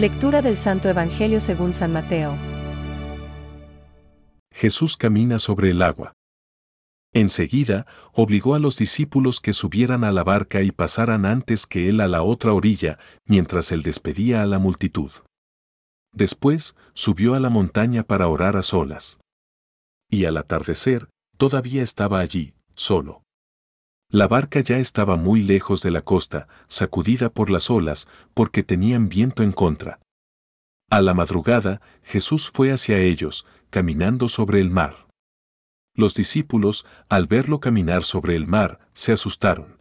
Lectura 0.00 0.40
del 0.40 0.56
Santo 0.56 0.88
Evangelio 0.88 1.42
según 1.42 1.74
San 1.74 1.92
Mateo. 1.92 2.34
Jesús 4.50 4.96
camina 4.96 5.38
sobre 5.38 5.72
el 5.72 5.82
agua. 5.82 6.14
Enseguida, 7.12 7.86
obligó 8.14 8.54
a 8.54 8.58
los 8.58 8.78
discípulos 8.78 9.40
que 9.40 9.52
subieran 9.52 10.02
a 10.04 10.10
la 10.10 10.24
barca 10.24 10.62
y 10.62 10.72
pasaran 10.72 11.26
antes 11.26 11.66
que 11.66 11.90
él 11.90 12.00
a 12.00 12.08
la 12.08 12.22
otra 12.22 12.54
orilla, 12.54 12.98
mientras 13.26 13.72
él 13.72 13.82
despedía 13.82 14.40
a 14.40 14.46
la 14.46 14.58
multitud. 14.58 15.10
Después, 16.14 16.76
subió 16.94 17.34
a 17.34 17.38
la 17.38 17.50
montaña 17.50 18.02
para 18.02 18.28
orar 18.28 18.56
a 18.56 18.62
solas. 18.62 19.20
Y 20.08 20.24
al 20.24 20.38
atardecer, 20.38 21.10
todavía 21.36 21.82
estaba 21.82 22.20
allí, 22.20 22.54
solo. 22.72 23.22
La 24.12 24.26
barca 24.26 24.58
ya 24.58 24.78
estaba 24.78 25.14
muy 25.14 25.44
lejos 25.44 25.82
de 25.82 25.92
la 25.92 26.02
costa, 26.02 26.48
sacudida 26.66 27.30
por 27.30 27.48
las 27.48 27.70
olas, 27.70 28.08
porque 28.34 28.64
tenían 28.64 29.08
viento 29.08 29.44
en 29.44 29.52
contra. 29.52 30.00
A 30.90 31.00
la 31.00 31.14
madrugada, 31.14 31.80
Jesús 32.02 32.50
fue 32.50 32.72
hacia 32.72 32.98
ellos, 32.98 33.46
caminando 33.70 34.28
sobre 34.28 34.60
el 34.60 34.70
mar. 34.70 35.06
Los 35.94 36.14
discípulos, 36.14 36.86
al 37.08 37.28
verlo 37.28 37.60
caminar 37.60 38.02
sobre 38.02 38.34
el 38.34 38.48
mar, 38.48 38.80
se 38.92 39.12
asustaron. 39.12 39.78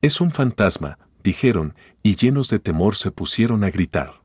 Es 0.00 0.20
un 0.20 0.30
fantasma, 0.30 1.00
dijeron, 1.24 1.74
y 2.04 2.14
llenos 2.14 2.48
de 2.48 2.60
temor 2.60 2.94
se 2.94 3.10
pusieron 3.10 3.64
a 3.64 3.70
gritar. 3.70 4.22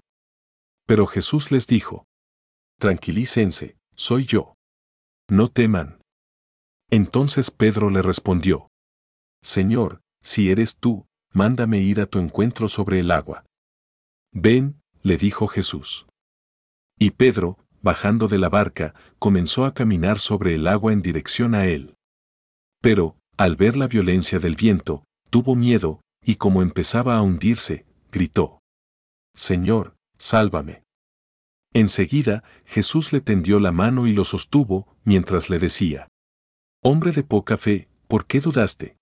Pero 0.85 1.07
Jesús 1.07 1.52
les 1.52 1.65
dijo, 1.65 2.05
Tranquilícense, 2.79 3.77
soy 3.95 4.26
yo. 4.26 4.54
No 5.27 5.49
teman. 5.49 5.99
Entonces 6.91 7.49
Pedro 7.49 7.90
le 7.90 8.04
respondió, 8.04 8.66
Señor, 9.48 10.01
si 10.21 10.51
eres 10.51 10.76
tú, 10.76 11.07
mándame 11.31 11.79
ir 11.79 12.01
a 12.01 12.05
tu 12.05 12.20
encuentro 12.20 12.67
sobre 12.67 12.99
el 12.99 13.12
agua. 13.12 13.45
Ven, 14.34 14.81
le 15.03 15.15
dijo 15.15 15.48
Jesús. 15.48 16.05
Y 16.99 17.12
Pedro, 17.12 17.57
bajando 17.81 18.27
de 18.27 18.40
la 18.40 18.49
barca, 18.49 18.93
comenzó 19.20 19.63
a 19.63 19.73
caminar 19.73 20.20
sobre 20.20 20.53
el 20.53 20.68
agua 20.68 20.91
en 20.91 21.01
dirección 21.01 21.55
a 21.55 21.65
él. 21.65 21.95
Pero, 22.81 23.15
al 23.37 23.55
ver 23.55 23.77
la 23.77 23.87
violencia 23.87 24.37
del 24.37 24.57
viento, 24.57 25.05
tuvo 25.29 25.55
miedo, 25.55 26.01
y 26.21 26.35
como 26.35 26.62
empezaba 26.62 27.15
a 27.15 27.21
hundirse, 27.21 27.85
gritó. 28.12 28.59
Señor, 29.34 29.95
sálvame. 30.18 30.84
Enseguida, 31.71 32.43
Jesús 32.65 33.13
le 33.13 33.21
tendió 33.21 33.62
la 33.62 33.71
mano 33.71 34.07
y 34.07 34.13
lo 34.13 34.25
sostuvo, 34.25 34.93
mientras 35.05 35.49
le 35.49 35.57
decía, 35.57 36.09
Hombre 36.84 37.13
de 37.13 37.23
poca 37.23 37.57
fe, 37.57 37.87
¿por 38.09 38.25
qué 38.25 38.41
dudaste? 38.41 38.98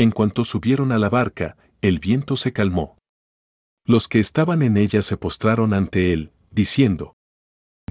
En 0.00 0.12
cuanto 0.12 0.44
subieron 0.44 0.92
a 0.92 0.98
la 0.98 1.10
barca, 1.10 1.58
el 1.82 1.98
viento 1.98 2.34
se 2.34 2.54
calmó. 2.54 2.96
Los 3.84 4.08
que 4.08 4.18
estaban 4.18 4.62
en 4.62 4.78
ella 4.78 5.02
se 5.02 5.18
postraron 5.18 5.74
ante 5.74 6.14
él, 6.14 6.32
diciendo, 6.50 7.16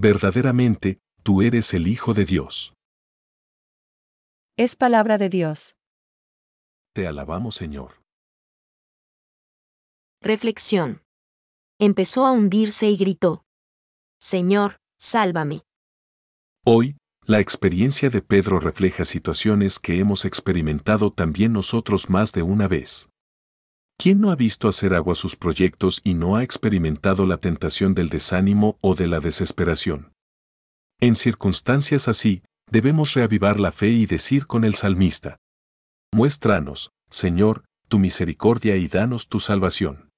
Verdaderamente, 0.01 0.97
tú 1.21 1.43
eres 1.43 1.71
el 1.75 1.87
Hijo 1.87 2.15
de 2.15 2.25
Dios. 2.25 2.73
Es 4.57 4.75
palabra 4.75 5.19
de 5.19 5.29
Dios. 5.29 5.75
Te 6.95 7.05
alabamos, 7.05 7.53
Señor. 7.53 8.01
Reflexión. 10.19 11.03
Empezó 11.79 12.25
a 12.25 12.31
hundirse 12.31 12.89
y 12.89 12.97
gritó, 12.97 13.43
Señor, 14.19 14.77
sálvame. 14.97 15.61
Hoy, 16.65 16.97
la 17.29 17.39
experiencia 17.39 18.09
de 18.09 18.23
Pedro 18.23 18.59
refleja 18.59 19.05
situaciones 19.05 19.77
que 19.77 19.99
hemos 19.99 20.25
experimentado 20.25 21.13
también 21.13 21.53
nosotros 21.53 22.09
más 22.09 22.31
de 22.31 22.41
una 22.41 22.67
vez. 22.67 23.11
¿Quién 23.99 24.19
no 24.19 24.31
ha 24.31 24.35
visto 24.35 24.67
hacer 24.67 24.95
agua 24.95 25.13
sus 25.13 25.35
proyectos 25.35 26.01
y 26.03 26.15
no 26.15 26.37
ha 26.37 26.43
experimentado 26.43 27.27
la 27.27 27.37
tentación 27.37 27.93
del 27.93 28.09
desánimo 28.09 28.79
o 28.81 28.95
de 28.95 29.05
la 29.05 29.19
desesperación? 29.19 30.11
En 30.99 31.15
circunstancias 31.15 32.07
así, 32.07 32.41
debemos 32.71 33.13
reavivar 33.13 33.59
la 33.59 33.71
fe 33.71 33.89
y 33.89 34.07
decir 34.07 34.47
con 34.47 34.63
el 34.63 34.73
salmista, 34.73 35.37
Muéstranos, 36.11 36.89
Señor, 37.11 37.63
tu 37.89 37.99
misericordia 37.99 38.75
y 38.75 38.87
danos 38.87 39.27
tu 39.27 39.39
salvación. 39.39 40.08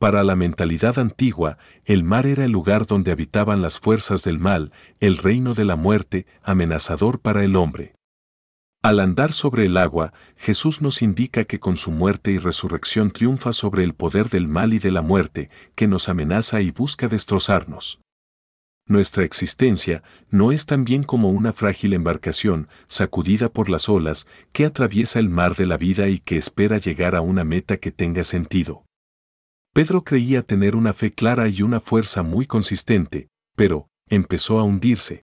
Para 0.00 0.24
la 0.24 0.34
mentalidad 0.34 0.98
antigua, 0.98 1.58
el 1.84 2.04
mar 2.04 2.26
era 2.26 2.46
el 2.46 2.50
lugar 2.50 2.86
donde 2.86 3.12
habitaban 3.12 3.60
las 3.60 3.78
fuerzas 3.78 4.24
del 4.24 4.38
mal, 4.38 4.72
el 4.98 5.18
reino 5.18 5.52
de 5.52 5.66
la 5.66 5.76
muerte, 5.76 6.24
amenazador 6.42 7.20
para 7.20 7.44
el 7.44 7.54
hombre. 7.54 7.96
Al 8.82 8.98
andar 8.98 9.34
sobre 9.34 9.66
el 9.66 9.76
agua, 9.76 10.14
Jesús 10.38 10.80
nos 10.80 11.02
indica 11.02 11.44
que 11.44 11.60
con 11.60 11.76
su 11.76 11.90
muerte 11.90 12.30
y 12.30 12.38
resurrección 12.38 13.10
triunfa 13.10 13.52
sobre 13.52 13.84
el 13.84 13.92
poder 13.92 14.30
del 14.30 14.48
mal 14.48 14.72
y 14.72 14.78
de 14.78 14.90
la 14.90 15.02
muerte, 15.02 15.50
que 15.74 15.86
nos 15.86 16.08
amenaza 16.08 16.62
y 16.62 16.70
busca 16.70 17.06
destrozarnos. 17.06 18.00
Nuestra 18.86 19.24
existencia 19.24 20.02
no 20.30 20.50
es 20.50 20.64
tan 20.64 20.86
bien 20.86 21.02
como 21.02 21.28
una 21.28 21.52
frágil 21.52 21.92
embarcación, 21.92 22.68
sacudida 22.86 23.50
por 23.50 23.68
las 23.68 23.90
olas, 23.90 24.26
que 24.52 24.64
atraviesa 24.64 25.18
el 25.18 25.28
mar 25.28 25.56
de 25.56 25.66
la 25.66 25.76
vida 25.76 26.08
y 26.08 26.20
que 26.20 26.38
espera 26.38 26.78
llegar 26.78 27.14
a 27.14 27.20
una 27.20 27.44
meta 27.44 27.76
que 27.76 27.90
tenga 27.90 28.24
sentido. 28.24 28.86
Pedro 29.72 30.02
creía 30.02 30.42
tener 30.42 30.74
una 30.74 30.92
fe 30.92 31.12
clara 31.12 31.48
y 31.48 31.62
una 31.62 31.78
fuerza 31.80 32.24
muy 32.24 32.44
consistente, 32.44 33.28
pero 33.54 33.88
empezó 34.08 34.58
a 34.58 34.64
hundirse. 34.64 35.22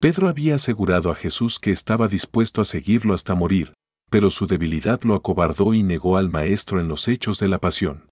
Pedro 0.00 0.28
había 0.28 0.54
asegurado 0.54 1.10
a 1.10 1.16
Jesús 1.16 1.58
que 1.58 1.72
estaba 1.72 2.06
dispuesto 2.06 2.60
a 2.60 2.64
seguirlo 2.64 3.14
hasta 3.14 3.34
morir, 3.34 3.74
pero 4.10 4.30
su 4.30 4.46
debilidad 4.46 5.02
lo 5.02 5.14
acobardó 5.14 5.74
y 5.74 5.82
negó 5.82 6.16
al 6.16 6.30
Maestro 6.30 6.80
en 6.80 6.86
los 6.86 7.08
hechos 7.08 7.40
de 7.40 7.48
la 7.48 7.58
pasión. 7.58 8.10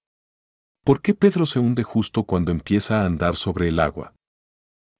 ¿Por 0.84 1.00
qué 1.00 1.14
Pedro 1.14 1.46
se 1.46 1.60
hunde 1.60 1.84
justo 1.84 2.24
cuando 2.24 2.50
empieza 2.50 3.02
a 3.02 3.06
andar 3.06 3.36
sobre 3.36 3.68
el 3.68 3.78
agua? 3.78 4.14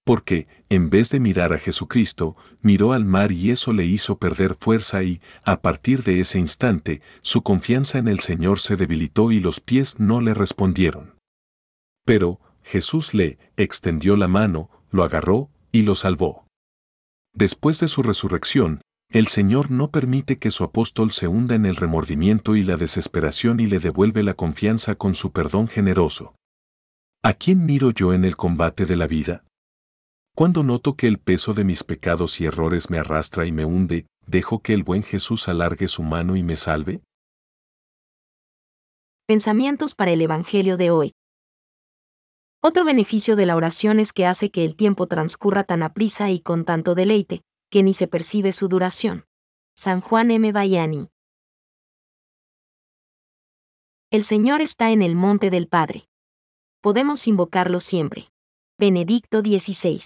Porque, 0.04 0.48
en 0.68 0.90
vez 0.90 1.10
de 1.10 1.20
mirar 1.20 1.52
a 1.52 1.58
Jesucristo, 1.58 2.36
miró 2.60 2.92
al 2.92 3.04
mar 3.04 3.30
y 3.30 3.50
eso 3.50 3.72
le 3.72 3.84
hizo 3.84 4.18
perder 4.18 4.56
fuerza 4.58 5.02
y, 5.02 5.20
a 5.44 5.60
partir 5.60 6.02
de 6.02 6.20
ese 6.20 6.38
instante, 6.38 7.02
su 7.20 7.42
confianza 7.42 7.98
en 7.98 8.08
el 8.08 8.20
Señor 8.20 8.58
se 8.58 8.76
debilitó 8.76 9.30
y 9.30 9.40
los 9.40 9.60
pies 9.60 10.00
no 10.00 10.20
le 10.20 10.34
respondieron. 10.34 11.14
Pero, 12.04 12.40
Jesús 12.62 13.14
le 13.14 13.38
extendió 13.56 14.16
la 14.16 14.28
mano, 14.28 14.70
lo 14.90 15.04
agarró 15.04 15.50
y 15.70 15.82
lo 15.82 15.94
salvó. 15.94 16.46
Después 17.34 17.80
de 17.80 17.88
su 17.88 18.02
resurrección, 18.02 18.82
el 19.10 19.26
Señor 19.26 19.70
no 19.70 19.90
permite 19.90 20.38
que 20.38 20.50
su 20.50 20.64
apóstol 20.64 21.12
se 21.12 21.28
hunda 21.28 21.54
en 21.54 21.66
el 21.66 21.76
remordimiento 21.76 22.56
y 22.56 22.62
la 22.62 22.76
desesperación 22.76 23.60
y 23.60 23.66
le 23.66 23.78
devuelve 23.78 24.22
la 24.22 24.34
confianza 24.34 24.94
con 24.94 25.14
su 25.14 25.32
perdón 25.32 25.68
generoso. 25.68 26.34
¿A 27.22 27.34
quién 27.34 27.66
miro 27.66 27.90
yo 27.90 28.14
en 28.14 28.24
el 28.24 28.36
combate 28.36 28.86
de 28.86 28.96
la 28.96 29.06
vida? 29.06 29.44
Cuando 30.34 30.62
noto 30.62 30.96
que 30.96 31.08
el 31.08 31.18
peso 31.18 31.52
de 31.52 31.62
mis 31.62 31.84
pecados 31.84 32.40
y 32.40 32.46
errores 32.46 32.88
me 32.88 32.98
arrastra 32.98 33.44
y 33.44 33.52
me 33.52 33.66
hunde, 33.66 34.06
¿dejo 34.26 34.60
que 34.60 34.72
el 34.72 34.82
buen 34.82 35.02
Jesús 35.02 35.46
alargue 35.46 35.88
su 35.88 36.02
mano 36.02 36.36
y 36.36 36.42
me 36.42 36.56
salve? 36.56 37.02
Pensamientos 39.26 39.94
para 39.94 40.10
el 40.12 40.22
Evangelio 40.22 40.78
de 40.78 40.90
hoy. 40.90 41.12
Otro 42.62 42.86
beneficio 42.86 43.36
de 43.36 43.44
la 43.44 43.56
oración 43.56 44.00
es 44.00 44.14
que 44.14 44.24
hace 44.24 44.50
que 44.50 44.64
el 44.64 44.74
tiempo 44.74 45.06
transcurra 45.06 45.64
tan 45.64 45.82
aprisa 45.82 46.30
y 46.30 46.40
con 46.40 46.64
tanto 46.64 46.94
deleite, 46.94 47.42
que 47.70 47.82
ni 47.82 47.92
se 47.92 48.08
percibe 48.08 48.52
su 48.52 48.68
duración. 48.68 49.26
San 49.76 50.00
Juan 50.00 50.30
M. 50.30 50.50
Bayani. 50.50 51.08
El 54.10 54.22
Señor 54.22 54.62
está 54.62 54.92
en 54.92 55.02
el 55.02 55.14
monte 55.14 55.50
del 55.50 55.68
Padre. 55.68 56.08
Podemos 56.80 57.26
invocarlo 57.26 57.80
siempre. 57.80 58.31
Benedicto 58.84 59.42
XVI. 59.42 60.02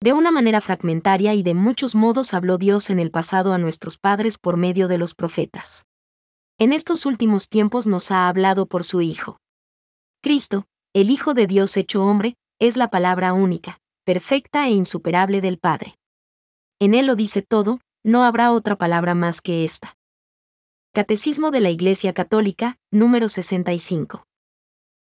De 0.00 0.12
una 0.12 0.30
manera 0.30 0.60
fragmentaria 0.60 1.34
y 1.34 1.42
de 1.42 1.54
muchos 1.54 1.96
modos 1.96 2.32
habló 2.32 2.58
Dios 2.58 2.90
en 2.90 3.00
el 3.00 3.10
pasado 3.10 3.52
a 3.52 3.58
nuestros 3.58 3.98
padres 3.98 4.38
por 4.38 4.56
medio 4.56 4.86
de 4.86 4.98
los 4.98 5.16
profetas. 5.16 5.84
En 6.60 6.72
estos 6.72 7.06
últimos 7.06 7.48
tiempos 7.48 7.88
nos 7.88 8.12
ha 8.12 8.28
hablado 8.28 8.66
por 8.66 8.84
su 8.84 9.00
Hijo. 9.00 9.40
Cristo, 10.22 10.66
el 10.94 11.10
Hijo 11.10 11.34
de 11.34 11.48
Dios 11.48 11.76
hecho 11.76 12.04
hombre, 12.04 12.36
es 12.60 12.76
la 12.76 12.88
palabra 12.88 13.32
única, 13.32 13.80
perfecta 14.04 14.68
e 14.68 14.70
insuperable 14.70 15.40
del 15.40 15.58
Padre. 15.58 15.96
En 16.78 16.94
Él 16.94 17.06
lo 17.06 17.16
dice 17.16 17.42
todo, 17.42 17.80
no 18.04 18.22
habrá 18.22 18.52
otra 18.52 18.76
palabra 18.76 19.16
más 19.16 19.40
que 19.40 19.64
esta. 19.64 19.96
Catecismo 20.94 21.50
de 21.50 21.62
la 21.62 21.70
Iglesia 21.70 22.12
Católica, 22.12 22.76
número 22.92 23.28
65. 23.28 24.27